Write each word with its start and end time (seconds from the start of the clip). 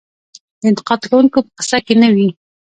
د 0.59 0.61
انتقاد 0.69 1.01
کوونکو 1.09 1.39
په 1.45 1.51
قصه 1.57 1.77
کې 1.85 1.95
نه 2.01 2.09
وي. 2.15 2.29